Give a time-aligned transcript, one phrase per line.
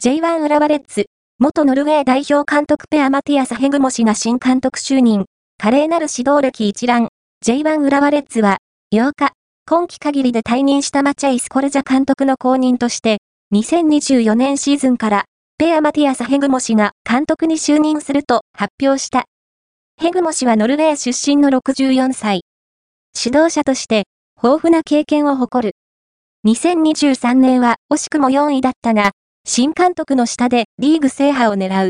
[0.00, 1.06] J1 浦和レッズ、
[1.40, 5.24] 元ノルウェー代表監督ペアマティアス・ヘグモ氏が新監督就任。
[5.60, 7.08] 華麗なる指導歴一覧。
[7.44, 8.58] J1 浦和レッズは、
[8.94, 9.32] 8日、
[9.66, 13.18] 今季限りで退任したマチェイス・コルジャ監督の後任として、
[13.52, 15.24] 2024年シーズンから、
[15.58, 19.24] ペアマティアス・ヘグモ氏が監督に就任すると発表した。
[20.00, 22.42] ヘグモ氏はノルウェー出身の64歳。
[23.20, 24.04] 指導者として、
[24.40, 25.74] 豊富な経験を誇る。
[26.46, 29.10] 2023年は惜しくも4位だったが、
[29.50, 31.86] 新監督の下でリーグ制覇を狙う。